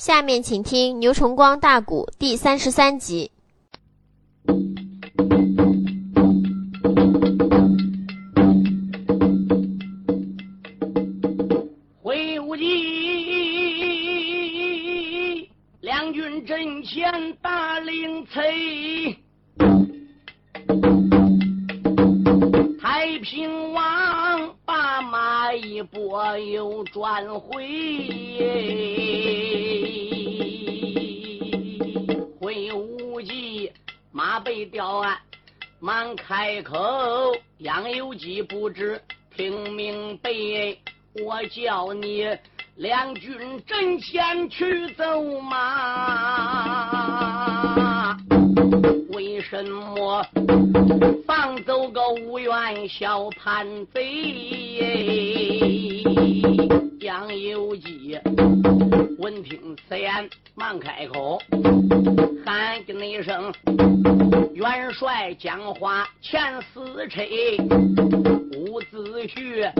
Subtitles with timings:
[0.00, 3.32] 下面请听牛崇光大鼓第三十三集。
[41.50, 42.24] 叫你
[42.76, 45.60] 两军阵前去走马，
[49.40, 50.22] 什么
[51.26, 56.04] 放走个无缘小叛贼？
[57.00, 58.18] 杨有基
[59.18, 61.40] 闻听此言，忙开口，
[62.44, 63.50] 喊叫一声。
[64.52, 66.40] 元帅讲话前
[66.74, 67.22] 死车，
[68.56, 69.72] 伍子胥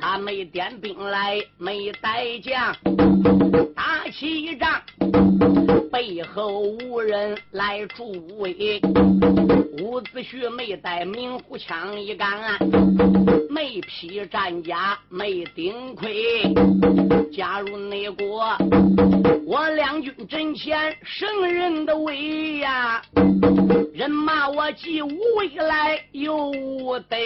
[0.00, 2.76] 他没点兵来，没带将，
[3.74, 4.80] 打起仗
[5.90, 8.56] 背后无人来助威。
[9.78, 12.58] 伍子胥没带明虎枪一杆，
[13.48, 16.52] 没披战甲，没顶盔。
[17.32, 18.54] 加入内国，
[19.46, 23.00] 我两军阵前胜人的威呀！
[23.94, 27.16] 人马我既无未来又无得，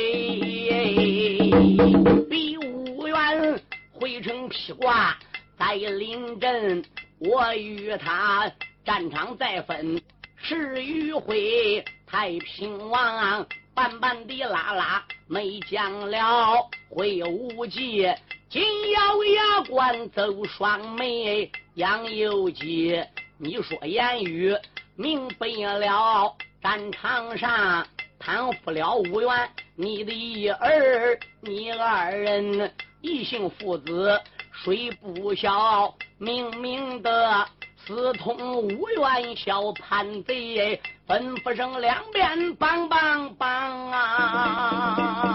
[2.31, 3.61] 比武元
[3.93, 5.19] 回城披挂
[5.59, 6.85] 在临阵，
[7.19, 8.49] 我与他
[8.85, 10.01] 战场再分
[10.47, 11.83] 十余回。
[12.07, 18.07] 太平王半半的拉拉没讲了，会无忌
[18.51, 23.03] 紧咬牙关走双眉，杨有吉，
[23.39, 24.55] 你说言语
[24.97, 27.85] 明白了，战场上
[28.19, 32.71] 贪负了五元，你的一儿，你二人
[33.01, 34.21] 异姓父子，
[34.63, 35.93] 谁不孝？
[36.19, 37.49] 明明的
[37.87, 40.81] 私通五元小叛贼。
[41.07, 45.29] 吩咐声两边帮帮帮啊！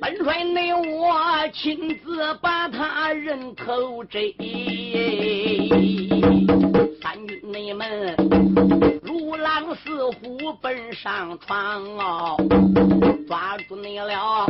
[0.00, 4.20] 本帅你我亲自把他人头摘，
[7.02, 8.14] 三军内门
[9.02, 12.36] 如狼似虎奔上床哦，
[13.26, 14.46] 抓住你了！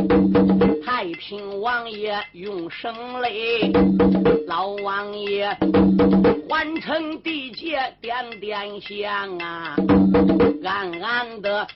[0.85, 3.71] 太平王爷用声雷，
[4.47, 5.57] 老王爷。
[6.49, 9.77] 完成地界点点香啊，
[10.65, 11.67] 暗暗的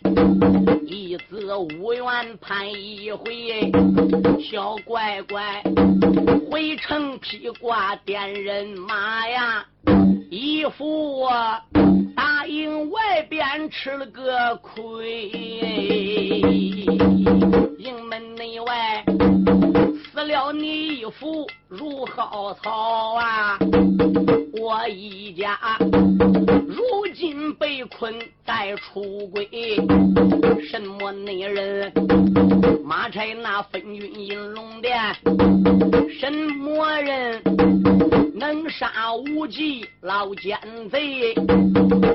[0.85, 3.71] 一字无缘盼一回，
[4.51, 5.63] 小乖乖
[6.51, 9.65] 回城披挂点人马呀，
[10.35, 11.29] 义父
[12.17, 15.29] 答应外边吃了个亏，
[17.79, 19.05] 营门内外
[20.15, 23.59] 死了你义父如蒿草啊。
[24.57, 25.59] 我一家
[26.69, 28.15] 如今被困
[28.47, 29.49] 在出轨，
[30.71, 31.93] 什么内人
[32.85, 34.97] 马差那分军引龙殿，
[36.21, 37.43] 什么人
[38.37, 40.57] 能杀无忌老奸
[40.93, 41.35] 贼？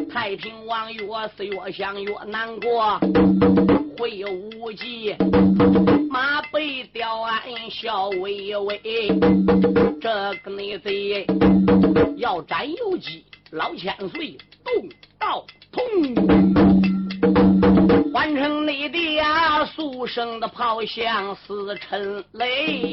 [0.09, 1.05] 太平王越
[1.35, 2.97] 是越想越难过，
[3.97, 5.13] 会无忌
[6.09, 8.79] 马背吊鞍笑微微，
[9.99, 11.25] 这个内贼。
[12.17, 14.71] 要斩游击，老千岁动
[15.17, 15.81] 刀痛，
[18.13, 22.91] 换成你的呀，速声的炮响似沉雷，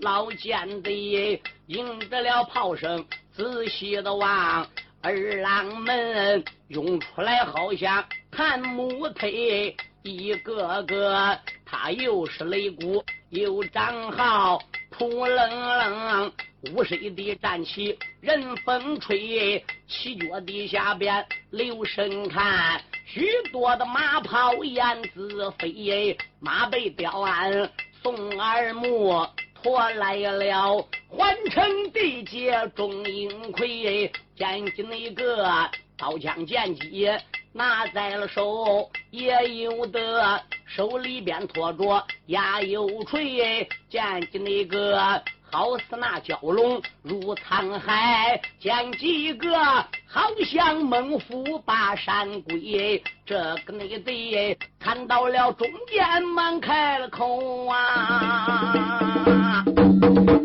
[0.00, 4.66] 老奸贼应得了炮声，仔细的望
[5.00, 11.38] 二郎们涌出来，好像弹木腿，一个个
[11.70, 16.32] 他又是擂鼓又张号，扑棱棱。
[16.74, 27.70] 五十一的战旗任风吹，七脚地下边留神看，许多的马炮燕子飞，马背吊鞍
[28.02, 29.24] 送耳目，
[29.62, 37.08] 驮来了环城地界钟英魁，见起那个刀枪剑戟
[37.52, 45.22] 拿在了手，也有的手里边托着压油锤，见起那个。
[45.50, 49.58] 好似那蛟龙入沧海，见几个
[50.06, 53.02] 好像猛虎把山归。
[53.24, 59.64] 这个内贼看到了中间，忙开了口啊！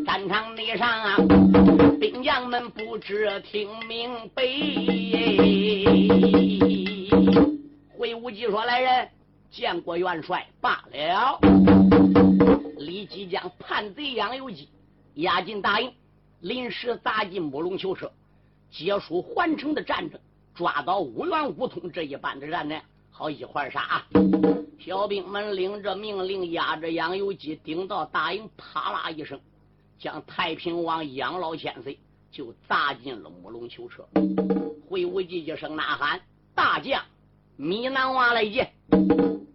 [0.06, 1.18] 战场台上啊，
[2.00, 4.42] 兵将们不知听明白。
[7.98, 9.10] 会武计说：“来人，
[9.54, 11.40] 见过元帅罢了。”
[12.80, 14.68] 李继将叛贼杨由基
[15.14, 15.94] 押进大营，
[16.42, 18.12] 临时砸进木龙囚车，
[18.72, 20.20] 结束环城的战争，
[20.56, 23.82] 抓到五元五通这一班的人呢，好一块杀。
[23.82, 24.08] 啊
[24.80, 29.40] 小兵们领着命令，押着杨由基顶到大营，啪啦一声，
[29.98, 31.98] 将太平王杨老千岁
[32.32, 34.06] 就砸进了木龙囚车。
[34.90, 36.20] 会武计一声呐喊
[36.54, 37.02] ：“大将
[37.56, 38.74] 米南娃来见！”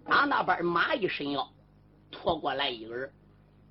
[0.05, 1.49] 打那边马一伸腰，
[2.11, 3.11] 拖过来一个人。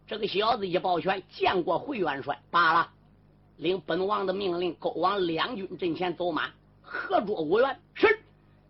[0.06, 2.90] 这个小子一抱拳：“见过回元帅。”罢了，
[3.58, 6.50] 领本王的命令，勾往两军阵前走马，
[6.81, 7.78] 合捉五员。
[7.94, 8.19] 是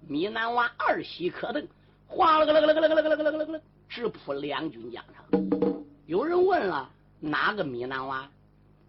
[0.07, 1.67] 米南娃二喜可登。
[2.07, 5.25] 哗啦个啦个啦个啦个啦个啦个啦个啦，直扑两军疆场。
[6.07, 6.89] 有人问了，
[7.19, 8.27] 哪个米南娃？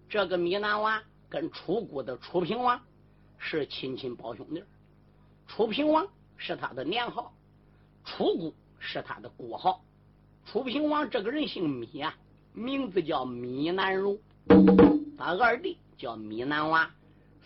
[0.08, 2.80] 这个米南娃跟楚国的楚平王
[3.36, 4.62] 是亲亲胞兄弟。
[5.46, 6.06] 楚平王
[6.36, 7.32] 是他的年号，
[8.08, 9.82] 楚国是他的国号。
[10.46, 12.14] 楚平王这个人姓米啊，
[12.54, 14.18] 名字叫米南荣。
[15.18, 16.90] 他二弟叫米南娃，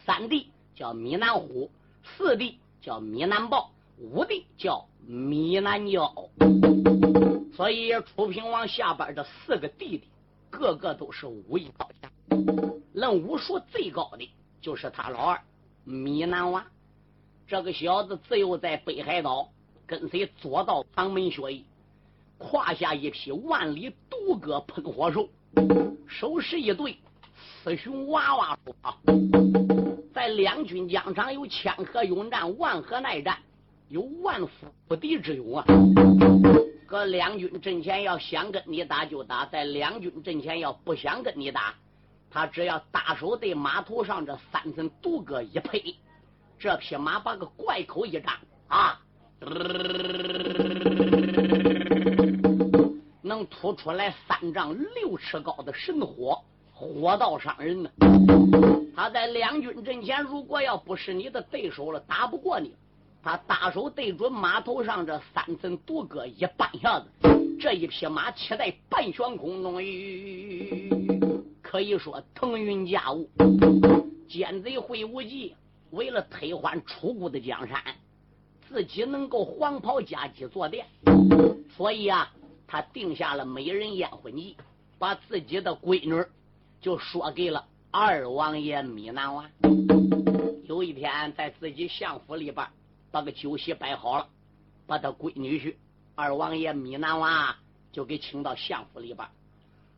[0.06, 1.70] 三弟叫米南虎，
[2.04, 4.86] 四弟叫米南豹，五弟叫。
[5.04, 6.14] 米南娇，
[7.56, 10.04] 所以楚平王下边这四个弟弟，
[10.48, 12.08] 个个都是武艺高强，
[12.92, 14.30] 论武术最高的
[14.60, 15.40] 就是他老二
[15.82, 16.64] 米南娃。
[17.48, 19.48] 这个小子自幼在北海道
[19.92, 21.66] 跟随左道旁门学艺，
[22.38, 25.28] 胯下一匹万里独戈喷火兽，
[26.08, 26.96] 手持一对
[27.62, 28.58] 雌雄娃娃，
[30.14, 33.36] 在两军疆场有千河勇战，万河耐战。
[33.90, 35.66] 有万夫不敌之勇啊！
[36.86, 41.74] 搁两军阵前要想跟你打就打，在两军阵前要不想跟你打，
[42.30, 45.94] 他只要大手对马头上这三层独戈一配，
[46.58, 48.34] 这匹马把个怪口一张
[48.68, 48.98] 啊，
[53.22, 56.38] 能吐出来三丈六尺高的神火，
[56.72, 57.90] 火到伤人呢。
[58.94, 62.74] 他在两军阵前，如果要不是你的对手了，打不过你。
[63.22, 67.06] 他大手对准马头上这三层独戈一扳下子，
[67.60, 69.74] 这一匹马骑在半悬空中，
[71.62, 73.30] 可以说腾云驾雾。
[74.28, 75.54] 奸贼会无忌
[75.90, 77.80] 为了推翻楚国的江山，
[78.72, 80.86] 自己能够黄袍加鸡坐殿，
[81.76, 82.32] 所以啊，
[82.66, 84.56] 他定下了美人宴婚计，
[84.98, 86.24] 把自己的闺女
[86.80, 89.50] 就说给了二王爷米南娃。
[90.64, 92.66] 有一天在自己相府里边。
[93.12, 94.26] 把个酒席摆好了，
[94.86, 95.74] 把他闺女婿
[96.14, 97.54] 二王爷米南娃
[97.92, 99.28] 就给请到相府里边。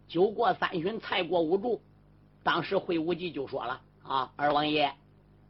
[0.08, 1.78] 酒过三巡，菜过五盅，
[2.42, 4.92] 当时会无忌就说了：“啊，二王爷，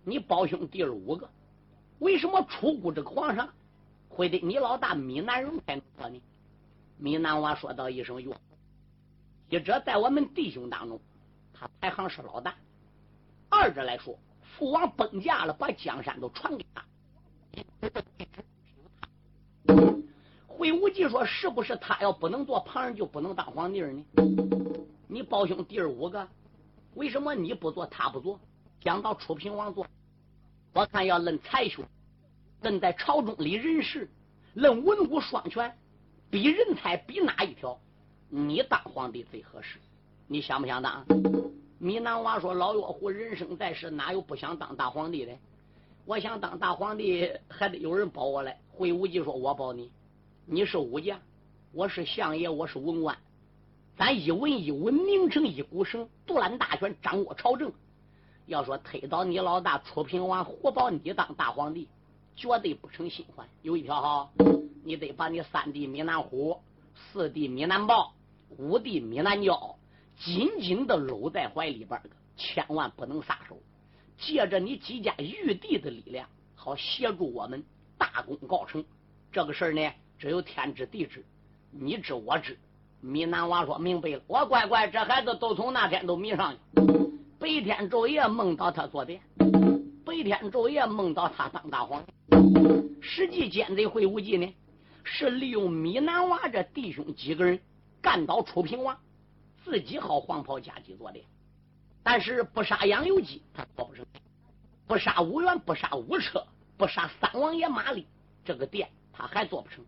[0.05, 1.31] 你胞兄弟儿五个，
[2.05, 3.49] 为什么出国这个皇上
[4.11, 6.21] 会对你老大米南荣开国呢？”
[7.01, 8.37] 米南娃说道一声：“哟，
[9.49, 11.01] 一者在我们弟兄当中，
[11.55, 12.53] 他排行是老大；
[13.49, 16.85] 二者来说，父王崩驾了，把江山都传给他。”
[20.47, 24.05] 会无忌说：“是不是他要不能做旁人，就不能当皇帝呢？
[25.09, 26.29] 你胞兄弟五个，
[26.95, 28.39] 为什么你不做，他不做？
[28.81, 29.87] 讲到楚平王做，
[30.75, 31.83] 我看要论才学，
[32.65, 34.09] 论在朝中里人事，
[34.55, 35.71] 论文武双全，
[36.31, 37.79] 比人才比哪一条？
[38.31, 39.79] 你当皇帝最合适。
[40.27, 41.05] 你想不想当？”
[41.79, 45.33] 米南娃说：“老岳虎人生在世，哪有不想当大皇帝的？”
[46.07, 48.59] 我想当大皇帝，还得有人保我来。
[48.73, 49.93] 会武计说：“我保你，
[50.47, 51.21] 你是武将，
[51.71, 53.15] 我是相爷，我是文官，
[53.99, 57.71] 咱一文一武拧成一股绳，独揽大权，掌握朝政。
[58.47, 61.89] 要说推倒你老大楚平王，活保你当大皇帝，
[62.37, 63.49] 绝对不成新欢。
[63.63, 64.31] 有一条哈，
[64.85, 66.61] 你得把你三弟米南虎、
[66.95, 68.15] 四弟米南豹、
[68.59, 69.77] 五弟米南娇
[70.19, 72.01] 紧紧的搂在怀里边
[72.37, 73.59] 千万不能撒手。”
[74.17, 77.65] 借着你几家玉帝的力量，好协助我们
[77.99, 78.85] 大功告成。
[79.33, 81.25] 这个事儿呢，只有天知地知，
[81.73, 82.57] 你知我知。
[83.01, 86.59] 米南娃说明白了，我乖乖，这孩子都从那天都迷上了，
[87.41, 89.21] 白天昼夜梦到他坐殿，
[90.05, 92.05] 白天昼夜梦到他当大皇。
[93.01, 94.55] 实际奸贼会武计呢，
[95.05, 97.61] 是利用米南娃这弟兄几个人
[98.01, 98.99] 干倒楚平王，
[99.65, 101.25] 自己好黄袍加鸡坐殿。
[102.03, 104.05] 但是不杀杨由基，他做不成；
[104.87, 106.47] 不杀五元，不杀五车，
[106.77, 108.07] 不杀三王爷马力，
[108.45, 109.85] 这个殿他还做不成。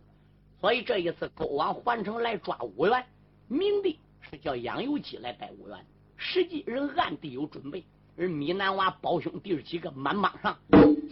[0.60, 3.04] 所以这一次勾往环城来抓五元，
[3.48, 5.84] 明的是叫杨由基来带五元，
[6.16, 7.84] 实际人暗地有准备。
[8.18, 10.58] 而米南娃胞兄弟几个满帮上，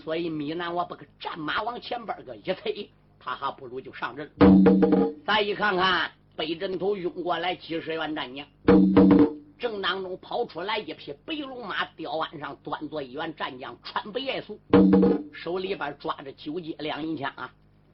[0.02, 2.88] 所以米南娃把个战马往前边个一推，
[3.20, 5.12] 他还不如就上阵了。
[5.26, 8.46] 再一看看北阵头涌过来几十员战将，
[9.58, 14.58] 正当中跑出来一匹白龙马，吊鞍上端坐一员战将，穿白夜素，
[15.32, 17.52] 手里边抓着九节两银枪啊！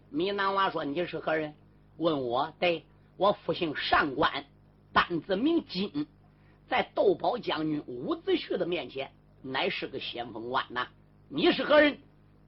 [0.08, 1.54] 米南娃说：“你是何人？”
[1.98, 2.84] 问我，对
[3.16, 4.44] 我父姓上官，
[4.92, 6.06] 单字名金。
[6.70, 9.10] 在窦宝将军伍子胥的面前，
[9.42, 10.86] 乃是个先锋官呐。
[11.28, 11.98] 你是何人？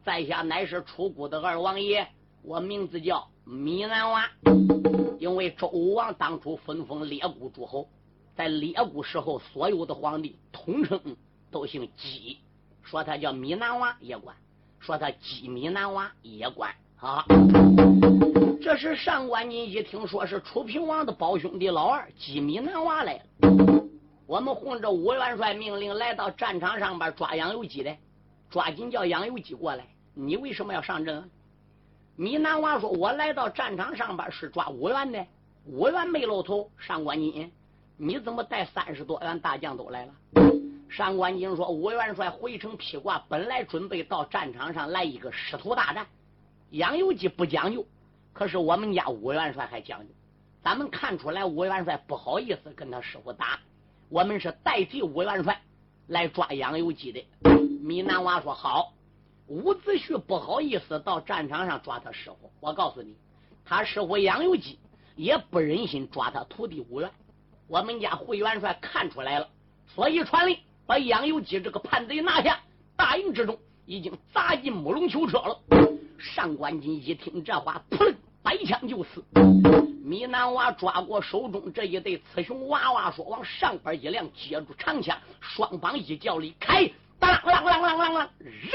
[0.04, 2.06] 在下乃是楚国的二王爷，
[2.42, 4.30] 我名字叫米南娃。
[5.18, 7.88] 因为周武王当初分封列国诸侯，
[8.36, 11.00] 在列国时候，所有的皇帝统称
[11.50, 12.38] 都姓姬，
[12.80, 14.36] 说他叫米南娃也管，
[14.78, 17.24] 说他姬米南娃也管啊。
[18.62, 23.91] 这时上官金一听说是楚平王的胞兄弟老二姬米南娃来了。
[24.32, 27.94] 我们奉着武元帅命令来到战场上边抓杨由基的，
[28.48, 29.84] 抓紧叫杨由基过来。
[30.14, 31.30] 你为什么要上阵？
[32.16, 35.26] 米南娃说：“我来到战场上边是抓武元的，
[35.66, 36.70] 武元没露头。
[36.78, 37.52] 上官金，
[37.98, 40.14] 你怎么带三十多员大将都来了？”
[40.88, 46.06] 上官金说：“武元帅回城披挂，本来准备到战场上来一个师徒大战。
[46.70, 47.84] 杨由基不讲究，
[48.32, 50.06] 可是我们家武元帅还讲究。
[50.62, 53.60] 咱们看出来，武元帅不好意思跟他师傅打。”
[54.12, 55.62] 我们是代替武元帅
[56.06, 57.24] 来抓杨由基的。
[57.80, 58.92] 米南娃说：“好。”
[59.48, 62.52] 伍子胥不好意思到战场上抓他师傅。
[62.60, 63.16] 我告诉你，
[63.64, 64.78] 他师傅杨由基
[65.16, 67.10] 也不忍心抓他徒弟武元。
[67.68, 69.48] 我们家会元帅看出来了，
[69.86, 72.60] 所以传令把杨由基这个叛贼拿下。
[72.94, 75.58] 大营之中已经砸进木龙囚车了。
[76.18, 79.24] 上官金一听这话，噗，摆枪就死。
[80.04, 88.70] 米南娃抓过手中这一对雌雄娃娃，说：“往上边一亮，接住长枪，双膀一叫里开，当啷啷啷啷啷，扔！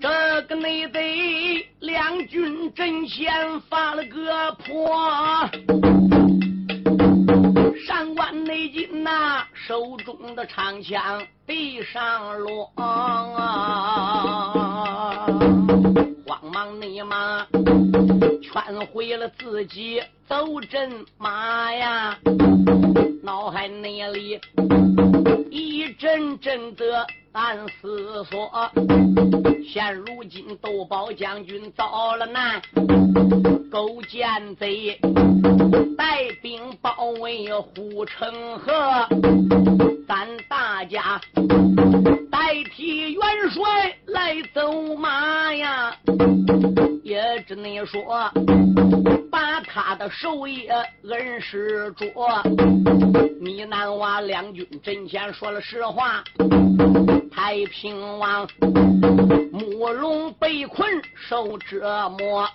[0.00, 4.94] 这个内贼两军阵前发了个破，
[9.70, 12.72] 手中的长枪地上落。”
[16.26, 17.46] 慌忙你妈
[18.42, 22.18] 劝回了自己走阵马呀，
[23.22, 24.40] 脑海内里
[25.52, 28.50] 一阵阵的暗思索。
[29.66, 32.60] 现如今窦宝将军遭了难，
[33.70, 34.98] 勾践贼
[35.96, 39.06] 带兵包围护城河，
[40.08, 41.20] 咱大家
[42.30, 45.96] 代替元帅来走马呀。
[47.04, 48.30] 也只能说，
[49.30, 50.68] 把他的手也
[51.08, 52.08] 恩师着。
[53.40, 56.22] 你南娃两军阵前说了实话，
[57.30, 58.48] 太平王。
[59.52, 62.48] 慕容被困受折磨，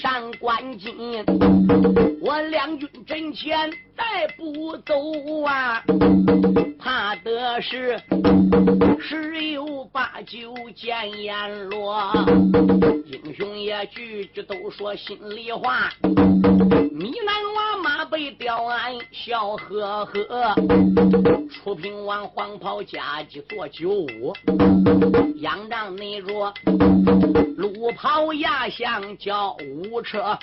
[0.00, 1.24] 上官金，
[2.20, 4.94] 我两军阵前再不走
[5.44, 5.82] 啊，
[6.78, 8.00] 怕的是
[9.00, 12.12] 十有八九见阎罗。
[13.06, 15.90] 英雄也句句都说心里话，
[16.92, 17.76] 米南娃
[18.38, 20.54] 马背吊鞍笑呵呵，
[21.50, 24.32] 楚平王黄袍加急坐九五，
[25.36, 26.52] 仰仗内着
[27.56, 29.56] 路跑压向叫
[29.90, 30.38] 五车，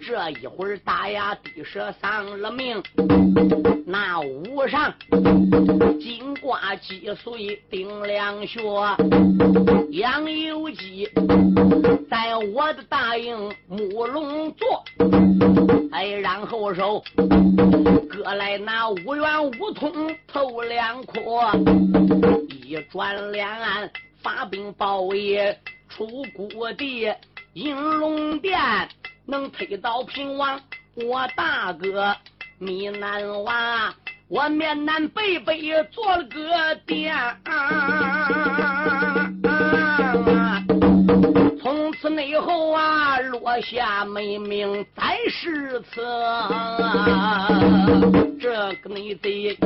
[0.00, 2.82] 这一会儿大牙地蛇丧了命，
[3.86, 4.94] 那屋上
[6.00, 8.60] 金瓜击碎顶两穴，
[9.90, 11.08] 杨有基。
[12.10, 14.84] 在我的大营木龙座，
[15.90, 17.02] 哎，然后说手。
[18.10, 21.50] 割来拿五元五通透两阔，
[22.50, 23.90] 一转两岸
[24.22, 27.10] 发兵包围出谷地，
[27.54, 28.60] 银龙殿
[29.24, 30.60] 能推倒平王，
[30.94, 32.14] 我大哥
[32.58, 33.94] 米南娃，
[34.28, 37.34] 我面南北北做了个
[41.64, 41.90] 从。
[41.94, 46.50] 此内后啊，落下美名在世册。
[48.38, 49.56] 这个内贼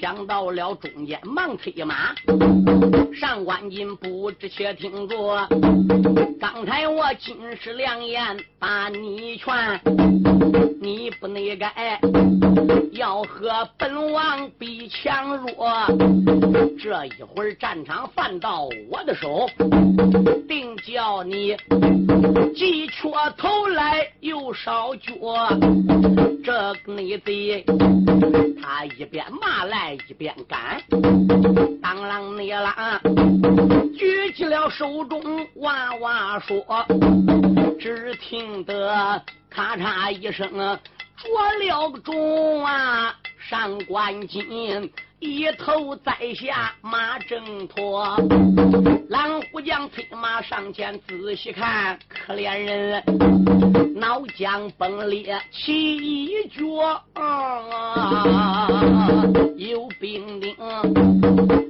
[0.00, 2.14] 想到了中间，忙催马。
[3.12, 5.48] 上官金不知且听着，
[6.40, 9.80] 刚才我金石良言把你劝。
[10.80, 12.00] 你不内改
[12.92, 15.68] 要和本王比强弱。
[16.78, 19.46] 这一会儿战场犯到我的手，
[20.48, 21.56] 定叫你
[22.54, 25.14] 既缺头来又少脚。
[26.44, 26.52] 这
[26.84, 27.64] 个内贼，
[28.60, 30.78] 他一边骂来一边赶，
[31.80, 35.22] 当啷你啷，举起了手中
[35.60, 36.62] 娃娃说，
[37.80, 40.78] 只听得咔嚓一声，着
[41.62, 43.16] 了个钟啊，
[43.48, 44.92] 上官金。
[45.20, 48.16] 一头栽下马挣脱，
[49.10, 53.04] 狼虎将催马上前仔细看，可怜人
[53.96, 56.64] 脑浆崩裂起一脚，
[59.56, 60.56] 有兵丁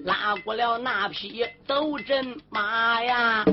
[0.05, 3.45] 拉过了那匹斗阵马呀，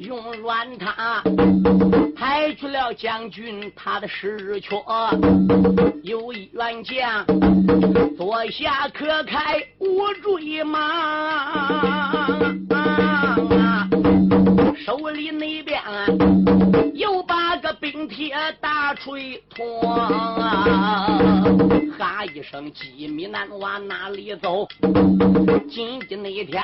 [0.00, 1.22] 用软踏
[2.16, 7.24] 抬去了将军他的石阙，有一员将
[8.16, 8.88] 坐下。
[8.88, 12.52] 可开五坠马，
[14.84, 15.80] 手里那边
[16.94, 19.80] 又把个冰铁大锤托，
[21.96, 24.66] 哈一声，鸡米男往哪里走？
[25.70, 26.60] 今天那天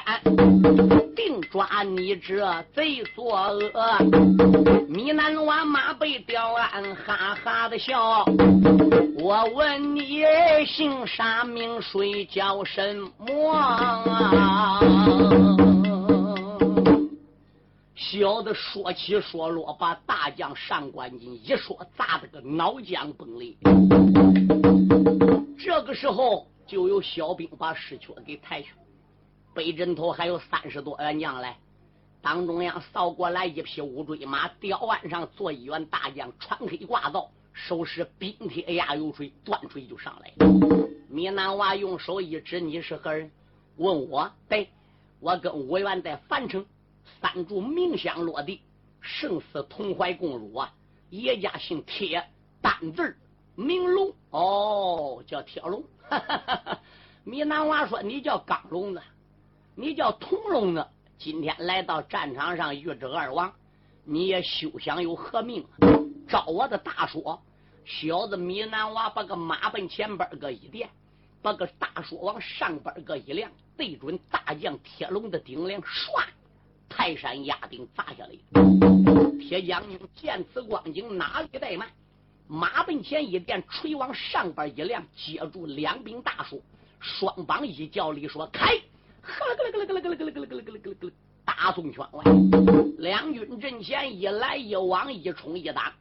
[1.14, 3.98] 定抓你这贼作恶！
[4.88, 8.24] 米南娃马背吊鞍，哈哈的笑。
[9.20, 10.24] 我问你
[10.66, 13.54] 姓啥名谁叫什么？
[18.10, 23.54] 小的说起说落，把大将上官金一说砸得个脑浆崩裂。
[25.58, 28.70] 这个时候，就有小兵把尸缺给抬去，
[29.54, 31.58] 北枕头还有三十多员将来，
[32.22, 37.28] 当中央扫过来一匹乌骓马，吊鞍上坐一员大将，穿黑挂皂。
[37.52, 40.88] 手持冰铁压油锤，断锤就上来了。
[41.10, 43.30] 米南娃用手一指：“你是何人？”
[43.76, 44.70] 问我：“对，
[45.20, 46.64] 我跟五元在樊城，
[47.20, 48.60] 三柱冥香落地，
[49.00, 50.72] 生死同怀共辱啊！
[51.10, 52.24] 叶家姓铁，
[52.60, 53.16] 单字
[53.54, 55.82] 名龙，哦，叫铁龙。
[57.24, 59.02] 米南娃说：“你叫钢龙子，
[59.74, 60.86] 你叫铜龙子。
[61.18, 63.52] 今天来到战场上遇着二王，
[64.04, 65.66] 你也休想有何命？
[66.28, 67.42] 照我的大说。”
[67.84, 70.90] 小子米南娃把个马奔前边个一垫，
[71.40, 76.22] 把个大说往上边个一亮，对准大将铁龙的顶梁，唰，
[76.88, 79.38] 泰山压顶砸下来。
[79.40, 81.88] 铁将军见此光景，哪里怠慢？
[82.46, 86.62] 马奔前一垫，锤往上边一亮，接住两柄大树，
[86.98, 88.74] 双膀一叫力说开，
[89.22, 91.12] 呵了个了个了个了个了个了个了个了个了个，
[91.44, 92.24] 大宋圈外，
[92.98, 95.94] 两军阵前一来一往，一冲一打。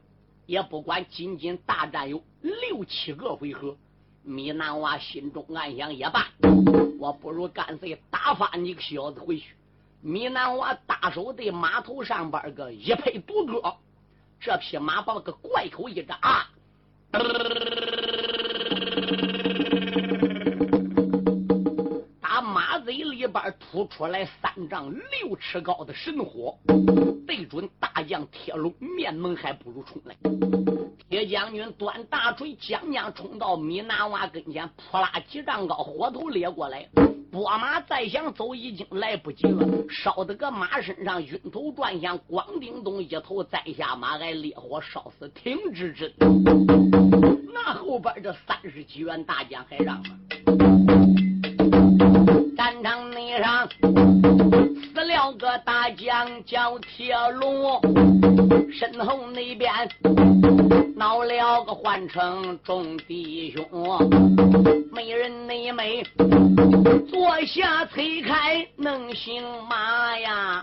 [0.46, 3.76] 也不管仅仅大战有六七个回合，
[4.22, 6.28] 米南娃心中暗想也罢，
[6.98, 9.54] 我不如干脆打发你个小子回去。
[10.00, 13.60] 米南娃大手对马头上边个一拍独戈，
[14.40, 16.46] 这匹马把个怪口一扎，
[22.20, 26.56] 打马嘴里边吐出来三丈六尺高的神火。
[27.26, 30.16] 对准大将铁龙面门，还不如冲来。
[31.10, 36.88] 铁将军端大锤，将将冲到米南娃跟前，扑啦几丈高，火头掠过来。
[37.30, 39.66] 拨马再想走，已经来不及了。
[39.90, 46.12] 烧的个马身上晕头转向，咣叮咚一头栽下马来，烈火烧死，挺直直。
[47.52, 50.77] 那后边这三十几员大将还让吗？
[52.56, 53.68] 战场内上。
[54.94, 57.80] 死了个大将叫铁龙，
[58.72, 59.72] 身后那边
[60.96, 63.64] 闹了个换成众弟兄，
[64.92, 66.02] 没人内美
[67.08, 70.60] 坐下催开能行马呀，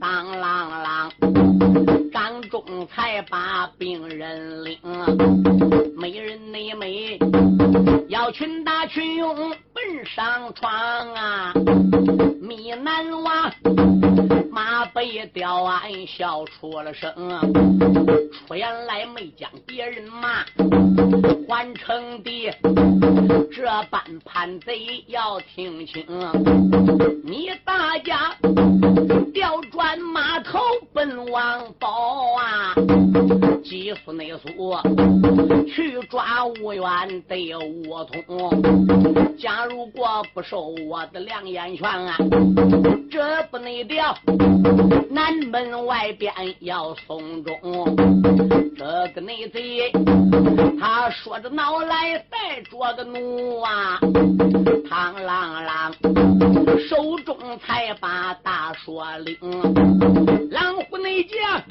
[0.00, 4.78] 当啷啷，张忠才把病人领，
[5.98, 7.18] 没人内美
[8.08, 9.54] 要群打群勇
[10.04, 10.70] 上床
[11.14, 11.52] 啊。
[12.40, 13.52] 米南娃
[14.50, 17.12] 马背吊鞍笑出了声，
[18.32, 20.44] 出言来没将别人骂，
[21.48, 22.52] 换成的
[23.50, 26.04] 这般叛贼要听清，
[27.24, 28.36] 你大家
[29.32, 30.60] 调转马头
[30.92, 32.74] 奔王宝啊！
[33.64, 34.76] 急死内速
[35.66, 38.62] 去抓吴元得吴通，
[39.38, 42.16] 假如如果不受我的两眼拳啊，
[43.10, 44.16] 这不内调，
[45.10, 47.56] 南门外边要送中。
[48.78, 49.90] 这个内贼，
[50.78, 53.98] 他说着恼来带着个怒啊，
[54.88, 55.92] 螳螂螂
[56.88, 59.36] 手中才把大锁领，
[60.52, 61.64] 狼虎内将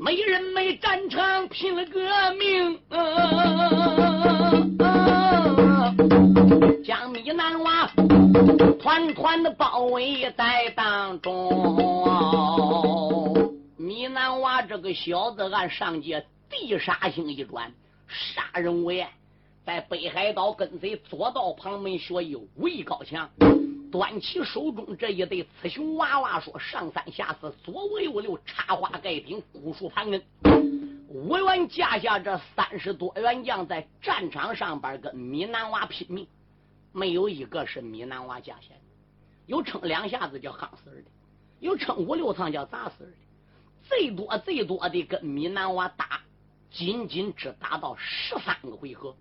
[0.00, 1.98] 没人没战场拼了革
[2.38, 2.78] 命，
[6.84, 7.86] 将米南娃
[8.78, 11.38] 团团的包围在当中。
[13.76, 17.72] 米南娃这个小子，按上界地杀星一转，
[18.06, 19.08] 杀人无厌，
[19.64, 23.28] 在北海道跟随左道旁门学艺，武艺高强。
[23.90, 30.22] 端起手中这一对雌雄娃娃，说：“上三下四，左五右六，插花盖顶，古树盘根。”
[31.08, 36.28] 五员架下这三十多员将在战场上边跟米南娃拼命，
[36.92, 38.80] 没有一个是米南娃架下的。
[39.46, 41.10] 有撑两下子叫夯死的，
[41.60, 43.12] 有撑五六趟叫砸死的。
[43.88, 46.20] 最多最多的跟米南娃打，
[46.70, 49.16] 仅仅只打到十三个回合，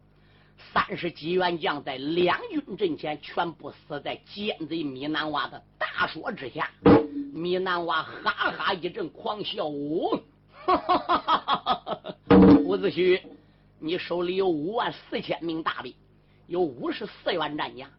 [0.74, 6.70] 三十几员将在两军阵前全部死在奸贼米南娃的大说之下。
[7.34, 10.20] 米南娃哈哈一阵狂笑：“哦，
[10.68, 12.16] 哈哈哈哈哈
[12.66, 13.22] 伍子胥，
[13.80, 15.94] 你手里有五万四千名大兵，
[16.48, 17.90] 有五十四员战将。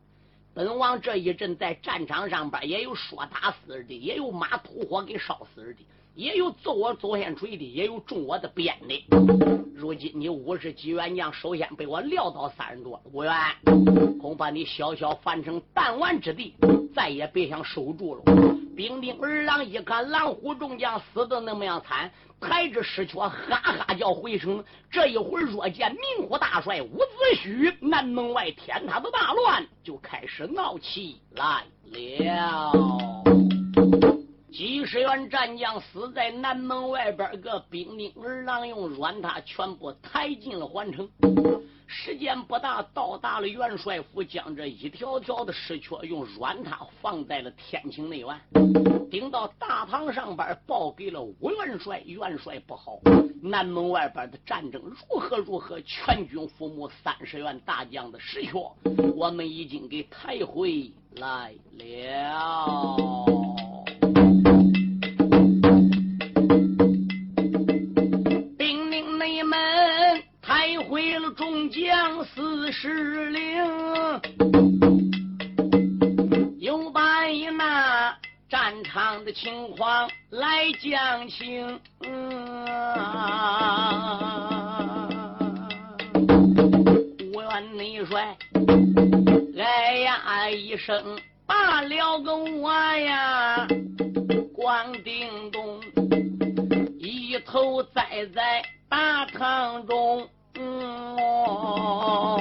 [0.53, 5.81] 本王这一阵在战场上边也有说打死的，也有马吐火给烧死的。”
[6.15, 9.05] 也有揍我左线锤的，也有中我的鞭的。
[9.73, 13.33] 如今你五十几员将，首先被我撂倒三十多，五员
[14.21, 16.55] 恐怕你小小樊城弹丸之地，
[16.93, 18.58] 再也别想守住了。
[18.79, 22.09] 兵丁二郎一看狼虎众将死的那么样惨，
[22.41, 24.65] 抬着尸壳哈哈叫回城。
[24.89, 27.09] 这一会儿若见明虎大帅伍子
[27.43, 32.73] 胥，南门外天塌的大乱就开始闹起来了。
[34.91, 41.07] 十员战将死在南门外边，个兵丁儿郎用软榻全部抬进了环城。
[41.87, 48.41] 时间不大，到达了元帅府，将这一条条的尸壳用软榻放在了天清内院，
[49.11, 52.01] 顶到大堂上边报给了武元帅。
[52.07, 52.99] 元帅不好，
[53.43, 55.79] 南门外边的战争如何如何？
[55.83, 58.73] 全军覆没，三十员大将的尸壳，
[59.15, 63.48] 我们已经给抬回来了。
[72.69, 73.41] 将四十领，
[76.59, 78.15] 又把一那
[78.51, 81.81] 战场的情况来讲清。
[87.33, 88.37] 五员内帅
[89.57, 93.67] 哎呀一声，罢了个我呀，
[94.55, 95.81] 光叮咚，
[96.99, 100.29] 一头栽在大堂中。
[100.59, 102.37] 哦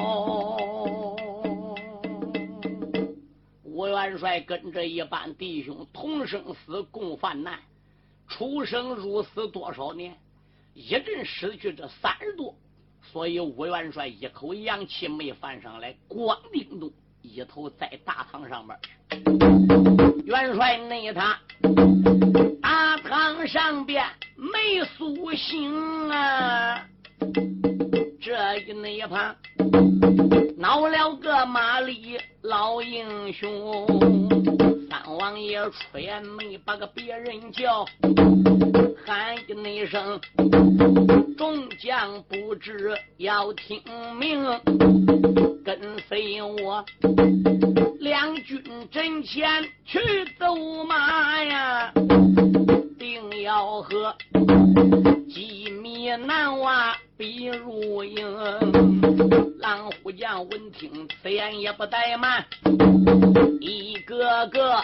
[3.63, 7.59] 吴元帅跟着一班弟兄同生死共患难，
[8.27, 10.17] 出生入死多少年，
[10.73, 12.55] 一阵失去这三十多，
[13.03, 18.79] 所以吴元帅一口阳气没翻上来，光腚动一头在大堂上边。
[20.25, 21.39] 元帅内他
[22.61, 24.03] 大堂上边
[24.35, 26.85] 没苏醒啊。
[28.19, 29.35] 这一那一旁
[30.57, 33.87] 闹了个马里老英雄，
[34.89, 37.85] 三王爷出言没把个别人叫，
[39.05, 40.19] 喊一那声，
[41.37, 43.81] 众将不知要听
[44.19, 44.43] 命，
[45.63, 46.83] 跟随我
[47.99, 49.99] 两军阵前去
[50.39, 51.93] 走马呀，
[52.97, 54.15] 定要和
[55.29, 56.97] 几米难娃。
[57.17, 58.23] 逼如影，
[59.59, 62.45] 狼虎将闻听此言也不怠慢，
[63.59, 64.83] 一个个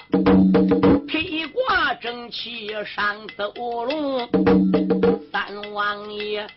[1.08, 3.54] 披挂整齐上走
[3.86, 4.28] 龙。
[5.32, 6.48] 三王爷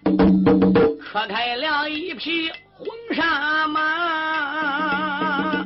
[0.99, 5.63] 磕开了一匹红纱马，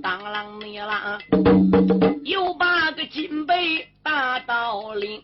[0.00, 5.20] 当啷你啷，又把个金杯大刀领。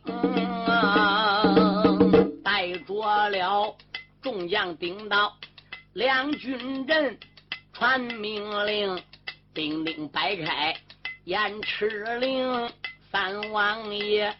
[2.78, 3.76] 着了，
[4.22, 5.32] 众将顶到
[5.94, 7.18] 两军阵，
[7.72, 9.02] 传命令，
[9.52, 10.74] 兵丁摆开
[11.24, 12.70] 燕翅令。
[13.10, 14.34] 三王爷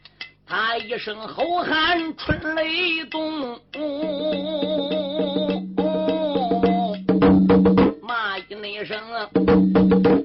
[0.47, 3.61] 他一声吼喊，春雷动，
[8.01, 8.99] 骂一那声，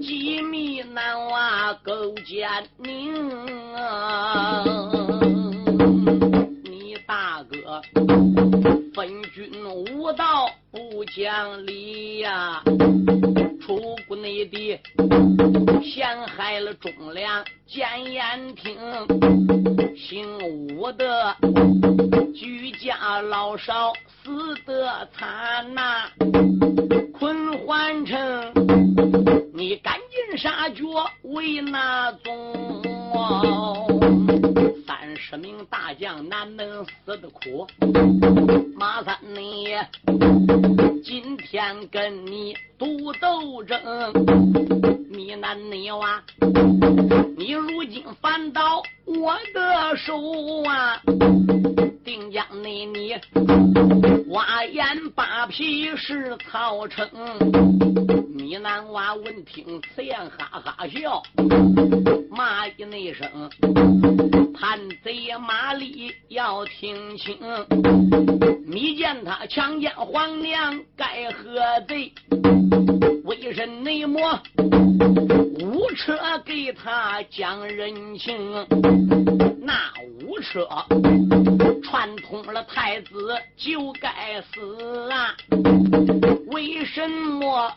[0.01, 3.45] 机密难娃勾践宁，
[6.45, 6.46] 你
[7.07, 7.41] 大。
[7.43, 7.81] 哥，
[8.93, 12.61] 分军无道不讲理呀！
[13.61, 14.77] 出谷内地
[15.81, 18.75] 陷害了忠良奸言听，
[19.95, 20.37] 姓
[20.75, 21.35] 武的
[22.35, 23.93] 居家老少
[24.23, 26.09] 死得惨呐！
[27.17, 28.17] 坤环城，
[29.53, 29.97] 你赶
[30.35, 30.83] 杀绝
[31.23, 32.81] 为那宗。
[34.85, 37.67] 三十名大将难能死的苦，
[38.75, 39.67] 马三你
[41.03, 43.79] 今天跟你赌斗争，
[45.09, 46.21] 你难你哇，
[47.37, 51.01] 你如今反倒我的手啊！
[52.03, 53.15] 定将你你
[54.29, 57.07] 挖眼扒皮是曹成。
[58.47, 61.21] 你男娃闻听此言，哈哈笑，
[62.31, 63.29] 骂一那声
[64.57, 67.37] ：“叛贼马里要听清！
[68.65, 72.13] 你见他强奸皇娘，该何罪？
[73.23, 74.39] 为人内魔
[75.61, 78.65] 误车给他讲人情？
[79.61, 79.73] 那
[80.25, 80.67] 无车
[81.83, 85.35] 串通了太子，就该死啊！
[86.47, 87.73] 为什么？”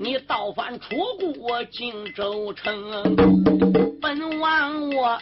[0.00, 0.96] 你倒反出
[1.34, 2.72] 国荆州城，
[4.00, 5.18] 本王我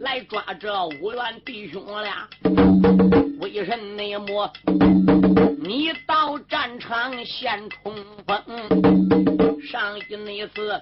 [0.00, 2.28] 来抓这五员弟兄俩，
[3.40, 3.76] 为什
[4.20, 4.50] 么
[5.66, 7.94] 你到战场现冲
[8.26, 8.36] 锋？
[9.62, 10.78] 上一那次，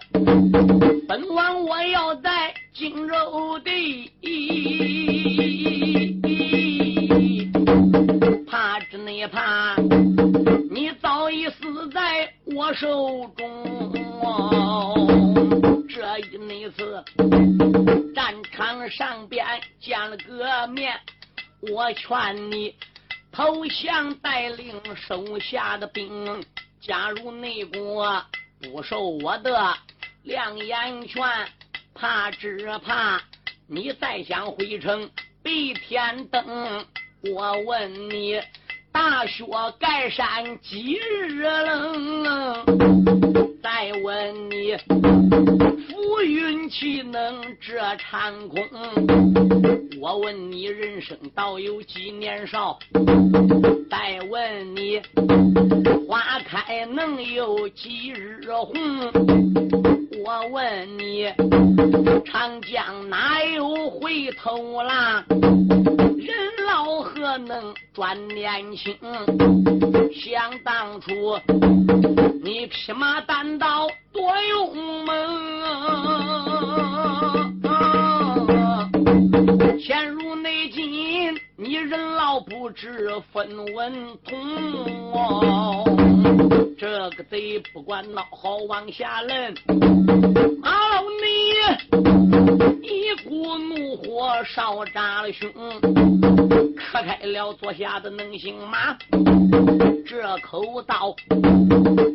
[1.06, 4.10] 本王我要在荆州地，
[8.50, 9.76] 怕只你怕。
[11.50, 12.88] 死在我手
[13.36, 13.92] 中，
[15.88, 17.04] 这一那次
[18.14, 19.44] 战场上边
[19.80, 20.98] 见了个面，
[21.72, 22.74] 我劝你
[23.32, 26.44] 投降，带领手下的兵
[26.82, 28.22] 假如内国，
[28.60, 29.74] 不受我的
[30.22, 31.22] 亮眼劝，
[31.94, 33.22] 怕只怕
[33.66, 35.10] 你再想回城
[35.42, 36.86] 必天灯。
[37.34, 38.38] 我问你。
[38.92, 39.44] 大雪
[39.78, 42.54] 盖山几日冷？
[43.62, 44.76] 再问你，
[45.88, 48.60] 浮云岂能遮长空？
[50.00, 52.78] 我问你，人生倒有几年少？
[53.90, 55.00] 再问你，
[56.06, 58.74] 花开能有几日红？
[60.24, 61.26] 我问你，
[62.24, 65.24] 长江哪有回头浪？
[65.28, 66.28] 人
[66.64, 68.96] 老何能转年轻？
[70.14, 71.10] 想当初
[72.44, 75.16] 你披马单刀多勇猛，
[79.80, 80.31] 陷入内境，
[81.56, 83.92] 你人老不知分文
[84.24, 84.38] 通。
[86.78, 89.54] 这个贼不管孬好往下扔，
[90.60, 95.50] 马老你一股怒火烧炸了胸。
[96.76, 98.96] 磕开了坐下的能行马，
[100.06, 101.14] 这口刀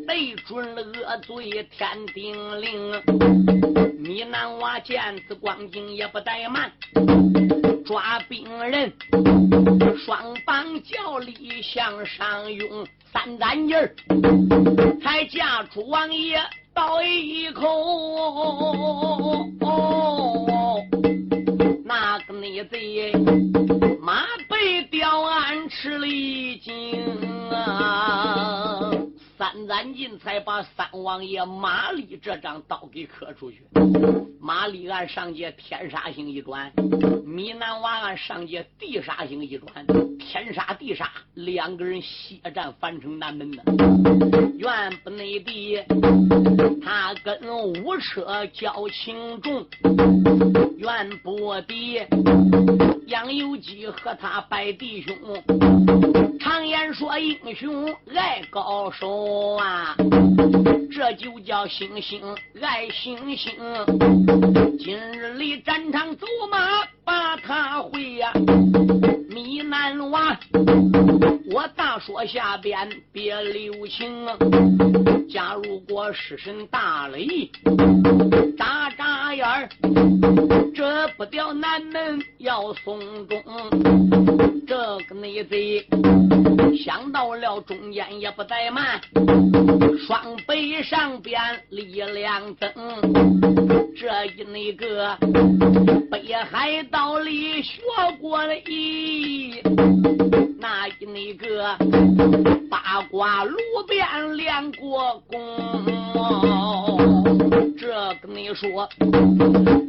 [0.06, 3.87] 对准了恶罪天定令。
[4.00, 6.72] 你男娃见此光景也不怠慢，
[7.84, 8.94] 抓兵人
[10.06, 13.96] 双方叫力向上涌，三攒劲儿
[15.02, 16.40] 才架出王爷
[16.76, 17.64] 倒一口。
[21.84, 23.12] 那个内贼
[24.00, 26.72] 马背吊鞍吃了一惊
[27.52, 28.92] 啊！
[29.38, 33.63] 三攒劲才把三王爷马力这张刀给磕出去。
[34.41, 36.70] 马力按上界天杀星一转，
[37.26, 39.88] 米南娃按上界地杀星一转，
[40.20, 43.63] 天杀地杀，两个人血战樊城南门呢。
[44.58, 45.82] 原不内地，
[46.84, 49.65] 他跟五车交情重。
[50.78, 52.02] 袁不敌，
[53.06, 55.15] 杨有基和他拜弟兄。
[56.41, 59.96] 常言说英雄爱高手啊，
[60.98, 62.20] 这就叫星星
[62.60, 63.54] 爱星星。
[64.80, 66.58] 今日里战场走马
[67.04, 68.34] 把他回呀，
[69.38, 70.36] 你难忘，
[71.52, 74.26] 我大说下边别留情。
[75.30, 77.47] 假如果失神大雷，
[78.58, 79.69] 眨眨眼儿。
[80.73, 83.39] 这不掉南门要送终，
[84.67, 84.76] 这
[85.08, 85.86] 个内贼
[86.84, 89.00] 想到了中间也不怠慢，
[90.08, 92.71] 双背上边力量增，
[93.95, 95.15] 这一那个
[96.12, 97.82] 北海道里学
[98.19, 99.27] 过了一，
[100.60, 101.76] 那一那个
[102.70, 105.38] 八卦炉边练过功。
[107.80, 108.90] 这跟你说，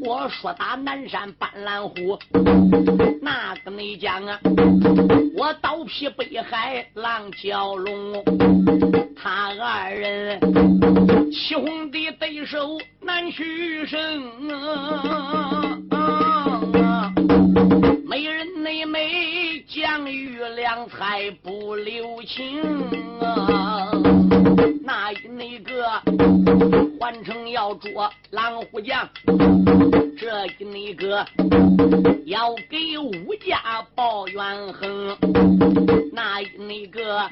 [0.05, 2.19] 我说打南山斑斓虎，
[3.21, 4.39] 那跟你讲啊，
[5.37, 8.23] 我刀劈北海浪蛟龙，
[9.17, 10.41] 他二人
[11.33, 14.49] 起哄的对手难取胜
[15.91, 17.13] 啊！
[18.09, 22.63] 美人内美，将玉良才不留情
[23.21, 23.91] 啊！
[24.83, 25.85] 那那个。
[26.99, 29.09] 换成要捉狼虎将，
[30.19, 31.25] 这一那个
[32.25, 35.17] 要给武家报怨恨，
[36.13, 37.29] 那一那个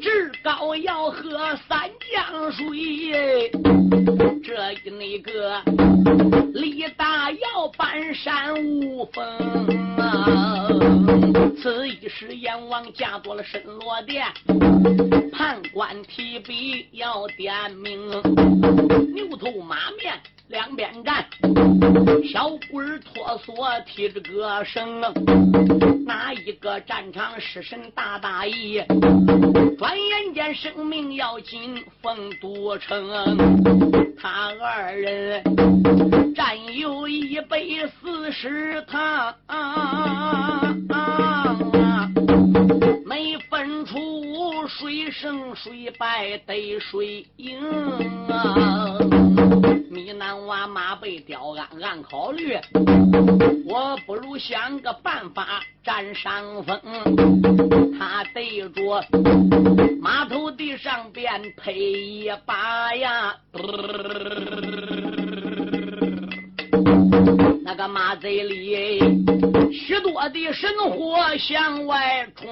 [0.00, 3.50] 至高要喝三江水，
[4.42, 5.60] 这一那个
[6.54, 9.79] 力大要搬山无风！
[11.62, 14.26] 此一时阎王驾到了神罗殿，
[15.32, 18.10] 判官提笔要点名。
[19.14, 21.26] 牛头马面两边站，
[22.32, 25.00] 小鬼儿脱索提着个绳，
[26.06, 28.82] 哪一个战场失神大大意？
[29.78, 33.36] 转眼间生命要紧奉都城，
[34.20, 35.42] 他二人
[36.34, 37.60] 战有一百
[38.00, 39.34] 四十趟。
[40.90, 42.08] 啊
[43.04, 43.98] 没分出
[44.68, 47.58] 谁胜谁败得谁赢
[48.28, 48.98] 啊！
[49.90, 52.56] 你南娃马被吊鞍，暗考虑，
[53.66, 56.80] 我不如想个办法占上风。
[57.98, 59.04] 他对着
[60.00, 63.34] 马头地上边配一把呀。
[67.64, 68.98] 那个马贼里
[69.72, 72.48] 许多的神火向外冲，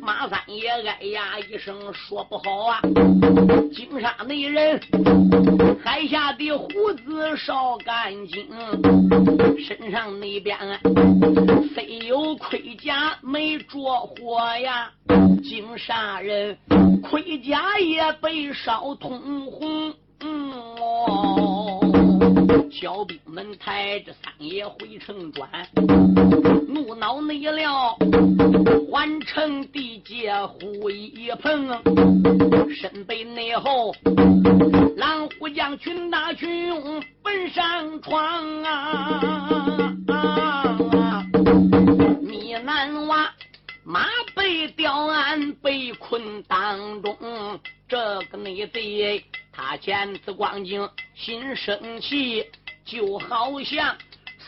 [0.00, 2.80] 马三爷哎呀一声说不好啊！
[3.72, 4.80] 金沙那人
[5.84, 8.46] 海下的胡子烧干净，
[9.58, 10.56] 身上那边
[11.74, 14.90] 虽有盔甲没着火呀，
[15.42, 16.56] 金沙人
[17.02, 19.92] 盔甲也被烧通红。
[20.20, 21.45] 嗯哦。
[22.70, 25.48] 小兵们抬着三爷回城转，
[26.68, 27.96] 怒恼内了，
[28.90, 31.68] 环城地界呼一碰，
[32.74, 33.94] 身背内后，
[34.96, 39.20] 狼虎将群打群拥奔上床啊！
[42.20, 43.32] 米南娃
[43.84, 47.16] 马被吊鞍被困当中，
[47.88, 49.24] 这个内贼。
[49.56, 52.44] 他见此光景，心生气，
[52.84, 53.96] 就好像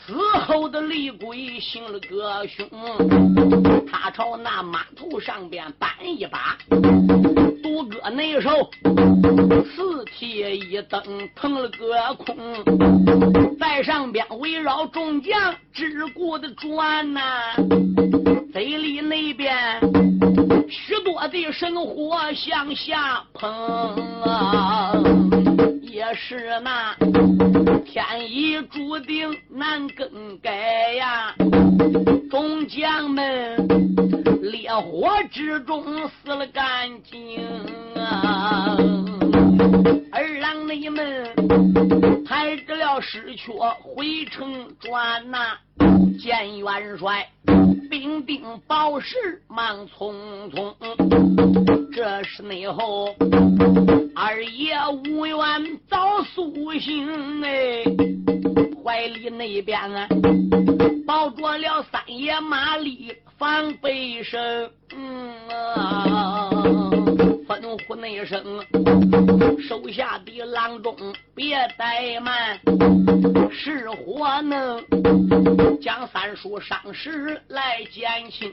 [0.09, 0.15] 死
[0.47, 2.67] 后的厉鬼行了个凶。
[3.87, 6.57] 他朝那马头上边搬一把，
[7.63, 8.71] 独搁内手，
[9.77, 12.35] 四蹄一蹬，腾了个空，
[13.61, 17.21] 在上边围绕众将，只顾的转呐，
[18.51, 19.79] 嘴里那边。
[20.71, 23.51] 许多的神火向下喷
[24.23, 24.93] 啊，
[25.83, 26.95] 也是那
[27.85, 31.35] 天意注定难更改呀。
[32.31, 33.67] 众将们
[34.43, 37.41] 烈火之中死了干净
[37.97, 38.77] 啊，
[40.13, 45.57] 二郎你们抬着了尸阙回城转呐，
[46.21, 47.27] 见元帅。
[47.91, 50.75] 兵丁报时忙匆匆，
[51.91, 53.15] 这是内后
[54.15, 55.37] 二爷无缘
[55.89, 57.83] 早苏醒哎，
[58.85, 60.07] 怀里那边啊
[61.07, 66.51] 抱着了三爷马力防备声，嗯啊，
[68.01, 68.65] 那一声
[69.61, 70.95] 手下的郎中
[71.35, 72.61] 别怠慢，
[73.51, 74.81] 是火能。
[75.81, 78.53] 将三叔伤势来减轻，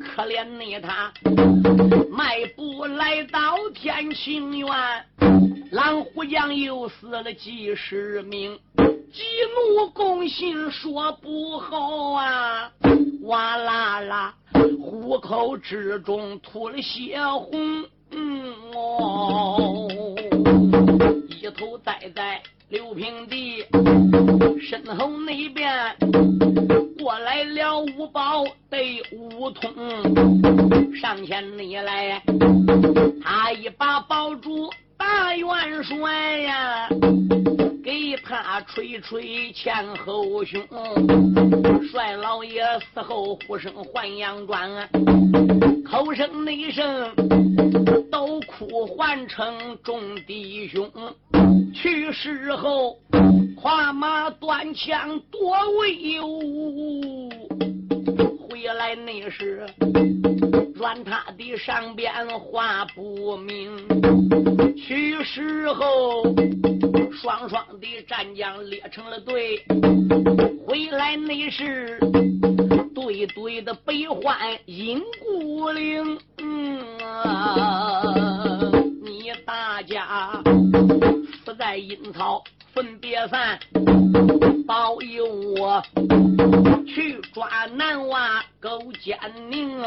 [0.00, 1.12] 可怜你他
[2.10, 4.68] 迈步来到天清园，
[5.70, 8.58] 狼虎将又死了几十名，
[9.12, 9.22] 激
[9.54, 12.70] 怒攻心说不好啊！
[13.22, 14.34] 哇啦啦，
[14.78, 17.84] 虎口之中吐了血红，
[21.40, 22.40] 一头栽在。
[22.70, 23.66] 刘平的
[24.58, 25.94] 身后那边
[26.98, 29.70] 过来了五宝对五通，
[30.96, 32.20] 上前你来，
[33.22, 36.88] 他一把抱住大元帅呀，
[37.82, 40.60] 给他捶捶前后胸。
[41.90, 44.88] 帅老爷死后呼声还阳转，
[45.84, 47.14] 口声内声
[48.10, 50.90] 都哭唤成众弟兄。
[51.72, 52.98] 去世后，
[53.60, 57.28] 跨马断枪多威武。
[58.54, 59.66] 回来那时，
[60.76, 63.76] 软他的上边话不明。
[64.76, 66.22] 去世后，
[67.20, 69.60] 双双的战将列成了队。
[70.64, 71.98] 回来那时，
[72.94, 76.16] 对对的悲欢阴孤岭。
[76.38, 78.04] 嗯啊，
[79.02, 80.40] 你大家。
[81.58, 82.42] 在阴曹
[82.74, 83.58] 分别散，
[84.66, 85.24] 保佑
[85.56, 85.80] 我
[86.84, 89.16] 去抓男娃勾奸
[89.48, 89.80] 宁，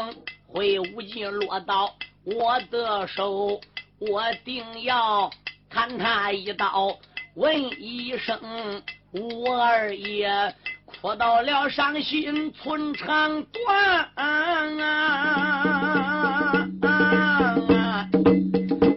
[0.46, 3.60] 会武技落到我的手，
[3.98, 5.30] 我定要
[5.68, 6.96] 砍他一刀，
[7.34, 8.40] 问一声
[9.12, 10.54] 吴二爷，
[10.86, 14.24] 哭到了伤心寸肠断啊,
[14.80, 14.86] 啊,
[16.82, 18.08] 啊,啊！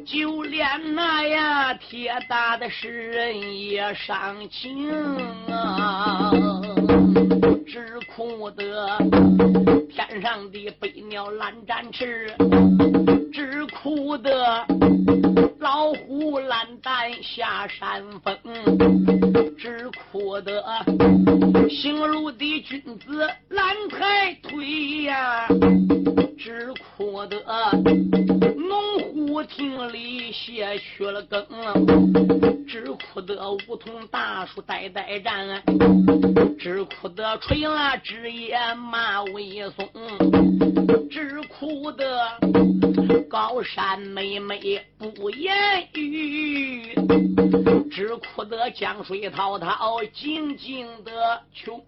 [0.05, 1.50] 就连那呀。
[1.75, 4.89] 铁打的诗人也伤情
[5.47, 6.31] 啊，
[7.65, 8.97] 只哭得
[9.89, 12.31] 天上的飞鸟懒展翅，
[13.33, 14.65] 只哭得
[15.59, 18.35] 老虎懒胆下山峰，
[19.57, 20.63] 只哭得
[21.69, 25.47] 行路的君子懒抬腿呀，
[26.37, 27.37] 只哭得
[29.31, 31.41] 农户庭里歇去了更。
[32.67, 35.63] 只哭得梧桐大树呆呆站，
[36.59, 39.87] 只哭得垂了枝叶马尾松，
[41.09, 42.27] 只哭得
[43.29, 45.55] 高山妹妹不言
[45.93, 46.93] 语，
[47.89, 51.81] 只哭得江水滔滔静静的穷。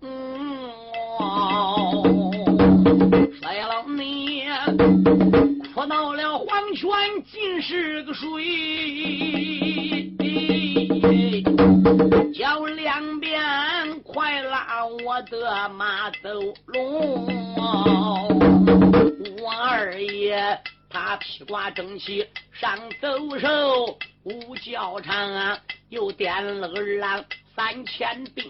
[3.42, 4.44] 衰老你
[5.88, 6.90] 到了黄泉
[7.32, 8.30] 尽是个水。
[12.34, 16.30] 叫两边快拉我的马走
[16.68, 17.26] 龙，
[19.42, 20.60] 我二爷
[20.90, 25.58] 他披挂整齐上走兽，五教场
[25.90, 27.24] 又点了二郎
[27.56, 28.44] 三千兵，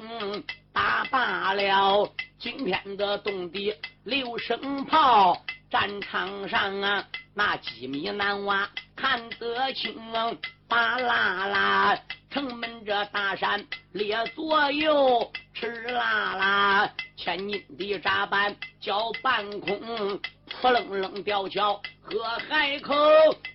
[0.73, 2.09] 打罢了
[2.39, 3.73] 今天的动地
[4.05, 5.39] 六声炮，
[5.73, 7.03] 战场上啊
[7.33, 9.97] 那几米男娃看得清，
[10.67, 11.99] 巴啦啦。
[12.29, 20.19] 城门这大山列左右，吃啦啦，千斤的闸板叫半空，
[20.61, 22.93] 扑棱棱吊桥和海口，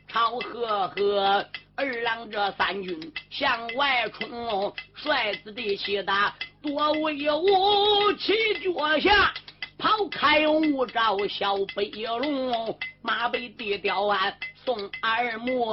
[0.08, 1.46] 朝河河
[1.76, 9.32] 二郎这三军向外冲，帅子的气大多威武，起脚下
[9.78, 15.72] 抛开雾罩小飞龙，马背的吊鞍送二木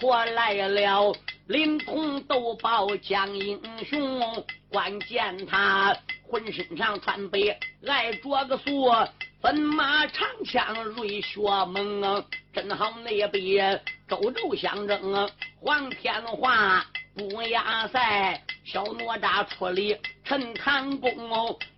[0.00, 1.14] 驮来了。
[1.46, 5.96] 灵通斗宝将英雄，关键他
[6.26, 7.38] 浑身上穿白，
[7.86, 9.08] 挨着个锁，
[9.40, 15.30] 奔马长枪瑞雪猛，正好那边周周相争。
[15.60, 16.84] 黄天化
[17.14, 19.94] 不压赛，小哪吒出力
[20.24, 21.12] 陈塘公，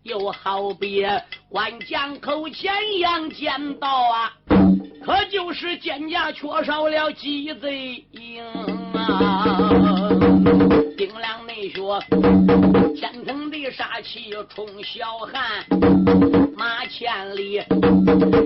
[0.05, 1.05] 又好比
[1.49, 4.33] 关江口前杨剑道啊，
[5.05, 8.45] 可就是剑家缺少了鸡贼营。
[10.97, 12.01] 丁亮内说
[12.95, 15.67] ：“天层的杀气冲霄汉，
[16.57, 17.61] 马千里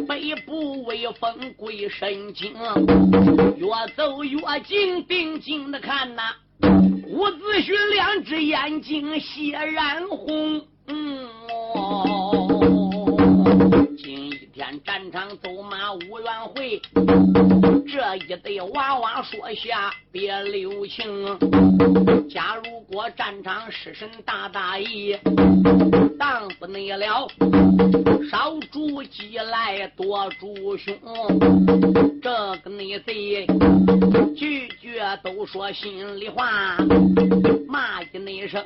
[0.09, 2.55] 北部威风归神经，
[3.57, 10.67] 越走越近，定睛的看呐，伍子胥两只眼睛血染红。”
[14.61, 16.83] 战场走马无缘回，
[17.89, 21.03] 这一对娃娃说下别留情。
[22.29, 25.17] 假如果战场失神大大意，
[26.19, 27.27] 当不内了，
[28.31, 30.95] 少主鸡来多主凶，
[32.21, 32.31] 这
[32.63, 33.47] 个内贼
[34.37, 36.77] 句句都说心里话，
[37.67, 38.63] 骂一那声，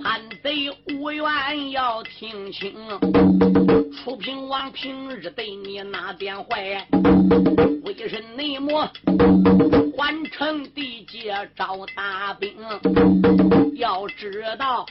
[0.00, 2.72] 叛贼无缘要听清，
[3.92, 6.86] 楚平王平日对你那点坏，
[7.84, 8.88] 为什内魔
[9.96, 12.54] 换城地界招大兵？
[13.76, 14.84] 要知道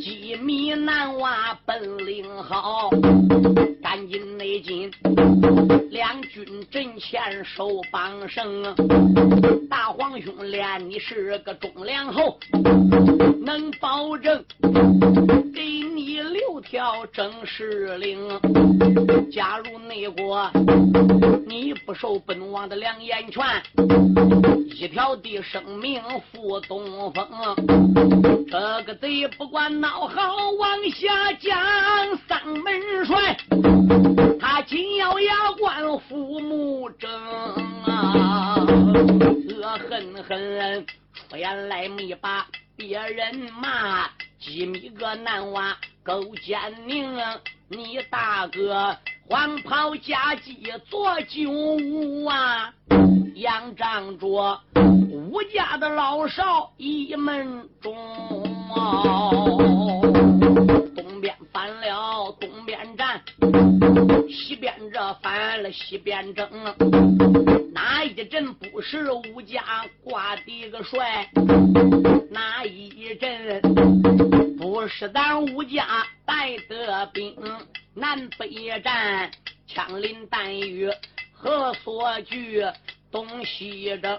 [0.00, 2.90] 机密难挖本领好，
[3.82, 4.90] 赶紧内进，
[5.90, 8.62] 两军阵前守帮胜。
[9.68, 12.38] 大皇兄连你是个忠良侯，
[13.44, 14.44] 能保证
[15.54, 18.75] 给你留条正式令。
[19.30, 20.50] 加入内国，
[21.46, 23.44] 你不受本王的两眼权，
[24.74, 26.02] 一条的生命
[26.32, 27.26] 赴东风。
[28.48, 31.58] 这个贼不管孬好，往下降
[32.28, 33.36] 三门帅，
[34.40, 37.10] 他紧咬牙关父母争
[37.84, 38.64] 啊，
[39.50, 42.46] 恶狠狠出言来没把
[42.76, 44.06] 别人骂，
[44.38, 48.94] 几米个男娃勾奸佞，你大哥
[49.28, 52.74] 黄袍加计做酒屋啊，
[53.36, 54.60] 仰仗着。
[55.10, 57.96] 吴家的老少一门中，
[60.94, 63.22] 东边反了东边战，
[64.28, 66.46] 西边这反了西边争。
[68.16, 71.28] 一阵不是吴家挂的个帅？
[72.30, 73.60] 哪一阵
[74.56, 75.86] 不是咱吴家
[76.24, 77.36] 带的兵？
[77.92, 79.30] 南北战，
[79.66, 80.90] 枪林弹雨
[81.34, 82.64] 何所惧？
[83.12, 84.18] 东西征。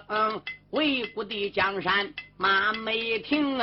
[0.70, 3.58] 围固的江山马没停，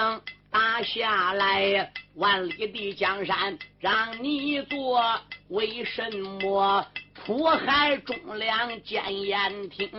[0.54, 5.02] 打下来万里的江山让你做，
[5.48, 6.86] 为什么
[7.26, 9.90] 苦海中两见眼听？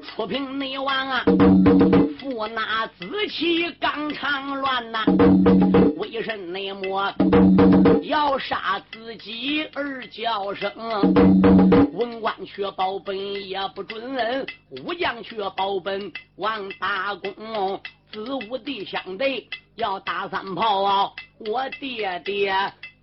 [0.00, 1.22] 出平内王啊，
[2.18, 5.04] 负那子气刚长乱呐，
[5.98, 7.14] 为什么
[8.02, 10.72] 要杀自己儿叫声？
[11.92, 13.14] 文官却保本
[13.46, 17.78] 也不准，武将却保本王大功。
[18.12, 22.54] 子午弟相对要打三炮啊，我爹爹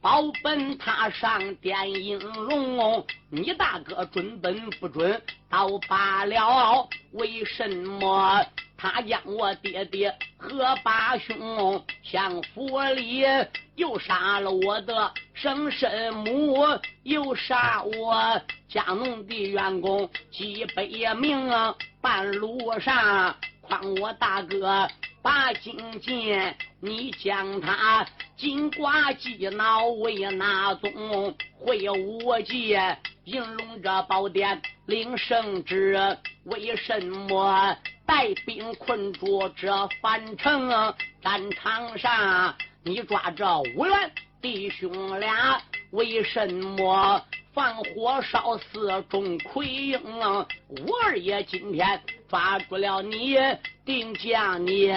[0.02, 3.06] 保本他上电应龙。
[3.30, 8.46] 你大哥准本不准倒罢了，为什么
[8.78, 13.24] 他将我爹爹和八兄相府里
[13.76, 16.58] 又杀了我的生身母，
[17.04, 18.42] 又杀我？
[18.70, 20.86] 家农的员工几百
[21.16, 21.52] 名，
[22.00, 23.36] 半路上
[23.72, 24.86] 帮我大哥
[25.22, 28.06] 把金剑，你将他
[28.36, 31.34] 金瓜鸡脑为哪宗？
[31.58, 32.76] 会武技
[33.24, 35.98] 银龙这宝殿领圣旨，
[36.44, 40.94] 为什么带兵困住这樊城？
[41.24, 42.54] 战场上
[42.84, 44.12] 你抓着五员
[44.42, 45.62] 弟兄俩，
[45.92, 47.24] 为什么？
[47.54, 50.46] 放火烧死钟奎英，我
[51.04, 53.38] 二爷今天抓住了你，
[53.86, 54.88] 定将你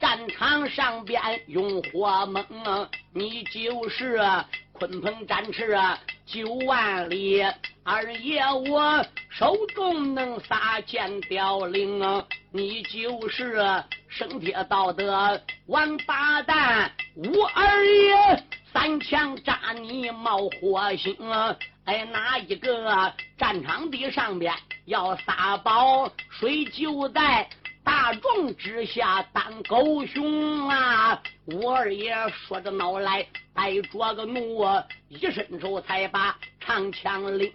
[0.00, 4.18] 战场上边用火猛，你就是
[4.78, 5.76] 鲲鹏展翅
[6.24, 7.42] 九万里，
[7.84, 8.40] 二爷
[8.70, 13.62] 我手中能撒剑凋零，你就是
[14.08, 18.42] 生铁道的王八蛋，我二爷
[18.78, 21.12] 三枪扎你冒火星。
[21.84, 24.54] 哎哪一个战场地上边
[24.84, 27.48] 要撒宝，谁就在
[27.82, 31.20] 大众之下当狗熊啊！
[31.46, 34.64] 我二爷说着恼来，带着个怒，
[35.08, 37.52] 一伸手才把长枪领，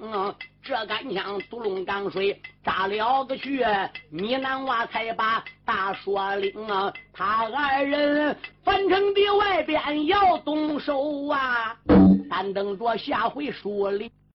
[0.64, 8.34] 这杆枪独龙钢水扎了个穴，你男娃才把大说领啊，他二人
[8.64, 11.76] 樊城的外边要动手啊！
[12.30, 14.10] 但等着下回说里。